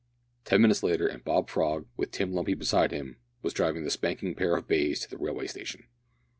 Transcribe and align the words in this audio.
Ten 0.45 0.63
minutes 0.63 0.81
later, 0.81 1.05
and 1.05 1.23
Bob 1.23 1.47
Frog, 1.47 1.85
with 1.95 2.09
Tim 2.09 2.33
Lumpy 2.33 2.55
beside 2.55 2.89
him, 2.91 3.17
was 3.43 3.53
driving 3.53 3.83
the 3.83 3.91
spanking 3.91 4.33
pair 4.33 4.55
of 4.57 4.67
bays 4.67 4.99
to 5.01 5.09
the 5.11 5.17
railway 5.19 5.45
station. 5.45 5.83